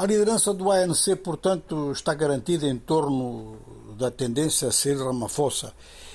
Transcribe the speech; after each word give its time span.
A 0.00 0.06
liderança 0.06 0.54
do 0.54 0.72
ANC, 0.72 1.14
portanto, 1.22 1.92
está 1.92 2.14
garantida 2.14 2.66
em 2.66 2.78
torno 2.78 3.58
da 4.00 4.10
tendência 4.10 4.66
a 4.66 4.72
ser 4.72 4.96
Ramaphosa. 4.96 5.74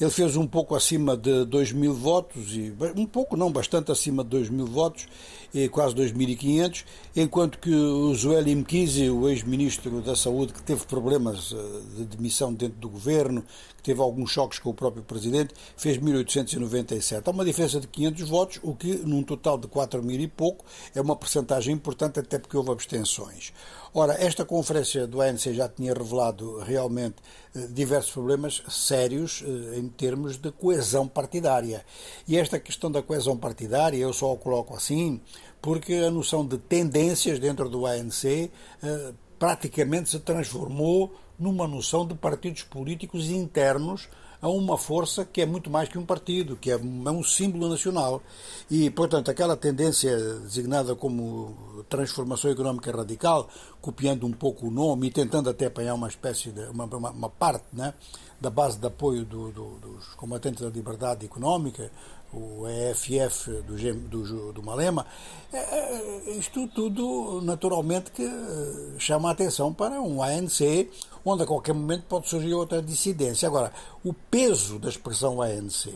Ele 0.00 0.10
fez 0.10 0.36
um 0.36 0.46
pouco 0.46 0.74
acima 0.74 1.16
de 1.16 1.44
2 1.44 1.72
mil 1.72 1.94
votos, 1.94 2.54
e 2.54 2.74
um 2.96 3.06
pouco 3.06 3.36
não, 3.36 3.50
bastante 3.50 3.92
acima 3.92 4.22
de 4.22 4.30
2 4.30 4.50
mil 4.50 4.66
votos, 4.66 5.06
e 5.54 5.68
quase 5.68 5.94
2.500, 5.94 6.84
enquanto 7.14 7.58
que 7.58 7.74
o 7.74 8.14
Joel 8.14 8.46
Imkisi, 8.46 9.08
o 9.08 9.26
ex-ministro 9.26 10.02
da 10.02 10.14
Saúde, 10.14 10.52
que 10.52 10.62
teve 10.62 10.84
problemas 10.84 11.54
eh, 11.54 11.96
de 11.96 12.04
demissão 12.04 12.52
dentro 12.52 12.78
do 12.78 12.90
governo, 12.90 13.42
que 13.76 13.82
teve 13.82 14.00
alguns 14.00 14.30
choques 14.30 14.58
com 14.58 14.68
o 14.68 14.74
próprio 14.74 15.02
presidente, 15.02 15.54
fez 15.76 15.96
1.897. 15.96 17.22
Há 17.24 17.30
uma 17.30 17.44
diferença 17.44 17.80
de 17.80 17.86
500 17.86 18.28
votos, 18.28 18.60
o 18.62 18.74
que, 18.74 18.96
num 18.96 19.22
total 19.22 19.56
de 19.56 19.66
4 19.66 20.02
mil 20.02 20.20
e 20.20 20.28
pouco, 20.28 20.62
é 20.94 21.00
uma 21.00 21.16
percentagem 21.16 21.74
importante, 21.74 22.20
até 22.20 22.38
porque 22.38 22.56
houve 22.56 22.70
abstenções. 22.70 23.52
Ora, 23.94 24.12
esta 24.22 24.44
conferência 24.44 25.06
do 25.06 25.22
ANC 25.22 25.54
já 25.54 25.70
tinha 25.70 25.94
revelado 25.94 26.58
realmente 26.58 27.16
eh, 27.54 27.65
diversos 27.70 28.12
problemas 28.12 28.62
sérios 28.68 29.42
eh, 29.44 29.78
em 29.78 29.88
termos 29.88 30.36
de 30.36 30.50
coesão 30.50 31.06
partidária. 31.06 31.84
E 32.26 32.36
esta 32.36 32.58
questão 32.58 32.90
da 32.90 33.02
coesão 33.02 33.36
partidária, 33.36 33.96
eu 33.96 34.12
só 34.12 34.32
a 34.32 34.36
coloco 34.36 34.74
assim, 34.74 35.20
porque 35.60 35.94
a 35.94 36.10
noção 36.10 36.46
de 36.46 36.58
tendências 36.58 37.38
dentro 37.38 37.68
do 37.68 37.86
ANC 37.86 38.24
eh, 38.24 39.12
praticamente 39.38 40.10
se 40.10 40.18
transformou 40.20 41.14
numa 41.38 41.68
noção 41.68 42.06
de 42.06 42.14
partidos 42.14 42.62
políticos 42.62 43.28
internos 43.28 44.08
a 44.46 44.48
uma 44.48 44.78
força 44.78 45.24
que 45.24 45.40
é 45.42 45.46
muito 45.46 45.68
mais 45.68 45.88
que 45.88 45.98
um 45.98 46.06
partido, 46.06 46.56
que 46.56 46.70
é 46.70 46.76
um 46.76 47.22
símbolo 47.22 47.68
nacional. 47.68 48.22
E, 48.70 48.88
portanto, 48.90 49.30
aquela 49.30 49.56
tendência 49.56 50.16
designada 50.40 50.94
como 50.94 51.84
transformação 51.88 52.50
económica 52.50 52.90
radical, 52.90 53.48
copiando 53.80 54.26
um 54.26 54.32
pouco 54.32 54.68
o 54.68 54.70
nome 54.70 55.08
e 55.08 55.10
tentando 55.10 55.50
até 55.50 55.66
apanhar 55.66 55.94
uma 55.94 56.08
espécie 56.08 56.50
de. 56.50 56.64
uma, 56.66 56.84
uma, 56.84 57.10
uma 57.10 57.28
parte 57.28 57.64
né, 57.72 57.92
da 58.40 58.50
base 58.50 58.78
de 58.78 58.86
apoio 58.86 59.24
do, 59.24 59.50
do, 59.50 59.78
dos 59.78 60.14
combatentes 60.14 60.62
da 60.62 60.68
liberdade 60.68 61.24
económica, 61.24 61.90
o 62.32 62.66
EFF 62.68 63.62
do, 63.62 63.76
do, 64.08 64.52
do 64.52 64.62
Malema, 64.62 65.06
é, 65.52 65.58
é, 65.58 66.30
isto 66.32 66.66
tudo 66.68 67.40
naturalmente 67.42 68.10
que 68.10 68.24
eh, 68.24 68.98
chama 68.98 69.28
a 69.28 69.32
atenção 69.32 69.72
para 69.72 70.00
um 70.00 70.22
ANC 70.22 70.90
onde 71.24 71.44
a 71.44 71.46
qualquer 71.46 71.74
momento 71.74 72.04
pode 72.08 72.28
surgir 72.28 72.52
outra 72.52 72.82
dissidência. 72.82 73.48
Agora, 73.48 73.72
o 74.04 74.12
peso 74.12 74.78
da 74.78 74.88
expressão 74.88 75.40
ANC, 75.40 75.92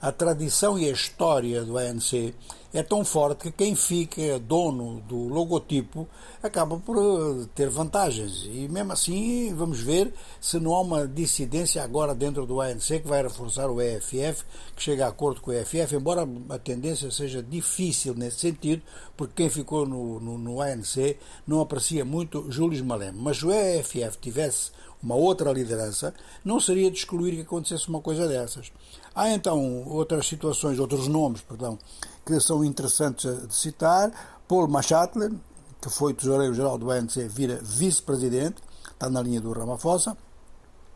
a 0.00 0.10
tradição 0.10 0.78
e 0.78 0.88
a 0.88 0.92
história 0.92 1.64
do 1.64 1.78
ANC 1.78 2.34
é 2.74 2.82
tão 2.82 3.04
forte 3.04 3.42
que 3.42 3.52
quem 3.52 3.76
fica 3.76 4.38
dono 4.38 5.00
do 5.02 5.28
logotipo 5.28 6.08
acaba 6.42 6.78
por 6.78 6.96
eh, 6.96 7.46
ter 7.54 7.68
vantagens. 7.68 8.44
E 8.46 8.66
mesmo 8.66 8.92
assim, 8.92 9.54
vamos 9.54 9.80
ver 9.80 10.12
se 10.40 10.58
não 10.58 10.74
há 10.74 10.80
uma 10.80 11.06
dissidência 11.06 11.82
agora 11.82 12.14
dentro 12.14 12.46
do 12.46 12.62
ANC 12.62 12.86
que 12.86 13.06
vai 13.06 13.22
reforçar 13.22 13.70
o 13.70 13.80
EFF, 13.80 14.44
que 14.74 14.82
chega 14.82 15.04
a 15.04 15.08
acordo 15.10 15.42
com 15.42 15.50
o 15.50 15.54
EFF, 15.54 15.94
embora 15.94 16.26
a 16.48 16.58
tendência 16.58 17.10
seja 17.10 17.42
difícil 17.42 18.14
nesse 18.14 18.38
sentido, 18.38 18.82
porque 19.16 19.42
quem 19.42 19.50
ficou 19.50 19.86
no, 19.86 20.18
no, 20.18 20.38
no 20.38 20.62
ANC 20.62 21.18
não 21.46 21.60
aprecia 21.60 22.06
muito 22.06 22.50
Júlio 22.50 22.82
Malem. 22.84 23.12
Mas 23.12 23.38
se 23.38 23.46
o 23.46 23.52
EFF 23.52 24.16
tivesse 24.18 24.70
uma 25.02 25.14
outra 25.14 25.52
liderança, 25.52 26.14
não 26.44 26.60
seria 26.60 26.90
de 26.90 26.98
excluir 26.98 27.34
que 27.34 27.42
acontecesse 27.42 27.88
uma 27.88 28.00
coisa 28.00 28.28
dessas. 28.28 28.72
Há 29.14 29.30
então 29.30 29.84
outras 29.88 30.26
situações, 30.26 30.78
outros 30.78 31.08
nomes, 31.08 31.40
perdão, 31.40 31.78
que 32.24 32.38
são 32.40 32.64
interessantes 32.64 33.48
de 33.48 33.54
citar. 33.54 34.38
Paul 34.46 34.68
Machatler, 34.68 35.32
que 35.80 35.90
foi 35.90 36.14
tesoureiro-geral 36.14 36.78
do 36.78 36.90
ANC, 36.90 37.16
vira 37.28 37.60
vice-presidente, 37.62 38.62
está 38.90 39.10
na 39.10 39.20
linha 39.20 39.40
do 39.40 39.52
Ramaphosa. 39.52 40.16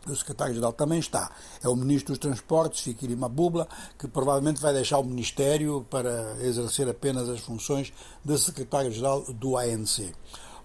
O 0.07 0.15
secretário-geral 0.15 0.71
também 0.71 0.99
está. 0.99 1.29
É 1.61 1.67
o 1.67 1.75
ministro 1.75 2.13
dos 2.13 2.19
Transportes, 2.19 2.79
Fikiri 2.79 3.13
Mabubla, 3.13 3.67
que 3.99 4.07
provavelmente 4.07 4.61
vai 4.61 4.73
deixar 4.73 4.99
o 4.99 5.03
ministério 5.03 5.85
para 5.89 6.37
exercer 6.39 6.87
apenas 6.87 7.27
as 7.27 7.41
funções 7.41 7.91
de 8.23 8.37
secretário-geral 8.37 9.23
do 9.33 9.57
ANC. 9.57 10.13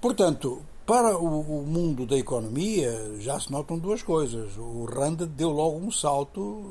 Portanto, 0.00 0.62
para 0.86 1.16
o, 1.16 1.62
mundo 1.64 2.06
da 2.06 2.16
economia 2.16 3.16
já 3.18 3.38
se 3.38 3.50
notam 3.50 3.78
duas 3.78 4.02
coisas. 4.02 4.56
O 4.58 4.84
Rand 4.84 5.16
deu 5.28 5.50
logo 5.50 5.78
um 5.78 5.90
salto 5.90 6.64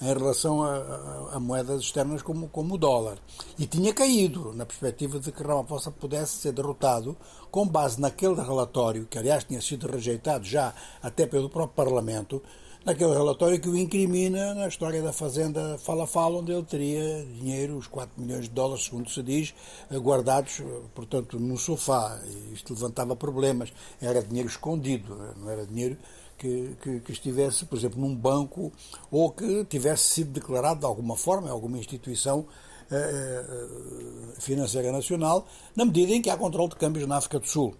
em 0.00 0.06
relação 0.06 0.62
a, 0.62 0.76
a, 0.76 1.36
a, 1.36 1.40
moedas 1.40 1.80
externas 1.80 2.22
como, 2.22 2.48
como 2.48 2.74
o 2.74 2.78
dólar. 2.78 3.18
E 3.58 3.66
tinha 3.66 3.92
caído, 3.92 4.52
na 4.54 4.66
perspectiva 4.66 5.18
de 5.18 5.32
que 5.32 5.42
Ramaphosa 5.42 5.90
pudesse 5.90 6.36
ser 6.36 6.52
derrotado, 6.52 7.16
com 7.50 7.66
base 7.66 8.00
naquele 8.00 8.40
relatório, 8.40 9.06
que 9.06 9.18
aliás 9.18 9.44
tinha 9.44 9.60
sido 9.60 9.86
rejeitado 9.86 10.44
já 10.44 10.74
até 11.02 11.26
pelo 11.26 11.48
próprio 11.48 11.74
Parlamento, 11.74 12.42
naquele 12.84 13.12
relatório 13.12 13.60
que 13.60 13.68
o 13.68 13.76
incrimina 13.76 14.54
na 14.54 14.68
história 14.68 15.02
da 15.02 15.12
fazenda 15.12 15.78
Fala-Fala, 15.78 16.38
onde 16.38 16.52
ele 16.52 16.62
teria 16.64 17.24
dinheiro, 17.24 17.76
os 17.76 17.86
4 17.86 18.20
milhões 18.20 18.44
de 18.44 18.50
dólares, 18.50 18.84
segundo 18.84 19.08
se 19.08 19.22
diz, 19.22 19.54
guardados, 19.90 20.62
portanto, 20.94 21.38
no 21.40 21.56
sofá. 21.56 22.20
Isto 22.52 22.74
levantava 22.74 23.16
problemas. 23.16 23.72
Era 24.00 24.22
dinheiro 24.22 24.48
escondido, 24.48 25.16
não 25.36 25.50
era 25.50 25.64
dinheiro 25.66 25.96
que, 26.36 26.76
que, 26.82 27.00
que, 27.00 27.12
estivesse, 27.12 27.64
por 27.64 27.78
exemplo, 27.78 28.00
num 28.00 28.14
banco 28.14 28.72
ou 29.10 29.30
que 29.30 29.64
tivesse 29.64 30.04
sido 30.04 30.32
declarado 30.32 30.80
de 30.80 30.86
alguma 30.86 31.16
forma 31.16 31.48
em 31.48 31.50
alguma 31.50 31.78
instituição 31.78 32.46
eh, 32.90 33.44
eh, 33.48 34.40
financeira 34.40 34.92
nacional, 34.92 35.46
na 35.74 35.86
medida 35.86 36.12
em 36.12 36.20
que 36.20 36.28
há 36.28 36.36
controle 36.36 36.68
de 36.68 36.76
câmbios 36.76 37.08
na 37.08 37.16
África 37.16 37.38
do 37.38 37.48
Sul. 37.48 37.74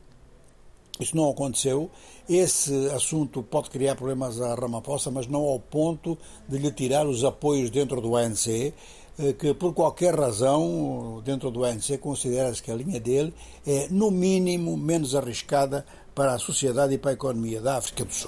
Isso 1.00 1.16
não 1.16 1.28
aconteceu. 1.28 1.90
Esse 2.28 2.88
assunto 2.90 3.42
pode 3.42 3.68
criar 3.68 3.96
problemas 3.96 4.40
à 4.40 4.54
Ramaphosa, 4.54 5.10
mas 5.10 5.26
não 5.26 5.42
ao 5.42 5.58
ponto 5.58 6.16
de 6.48 6.58
lhe 6.58 6.70
tirar 6.70 7.06
os 7.06 7.24
apoios 7.24 7.68
dentro 7.68 8.00
do 8.00 8.16
ANC, 8.16 8.72
eh, 9.18 9.32
que 9.32 9.52
por 9.54 9.74
qualquer 9.74 10.14
razão, 10.14 11.20
dentro 11.24 11.50
do 11.50 11.64
ANC, 11.64 11.98
considera-se 11.98 12.62
que 12.62 12.70
a 12.70 12.76
linha 12.76 13.00
dele 13.00 13.34
é, 13.66 13.88
no 13.90 14.10
mínimo, 14.10 14.76
menos 14.76 15.14
arriscada 15.16 15.84
para 16.14 16.34
a 16.34 16.38
sociedade 16.38 16.94
e 16.94 16.98
para 16.98 17.10
a 17.10 17.14
economia 17.14 17.60
da 17.60 17.76
África 17.76 18.04
do 18.04 18.14
Sul. 18.14 18.22